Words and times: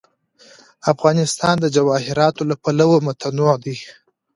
افغانستان 0.91 1.55
د 1.59 1.65
جواهراتو 1.75 2.41
له 2.49 2.55
پلوه 2.63 2.97
متنوع 3.07 3.53
دی. 3.63 3.77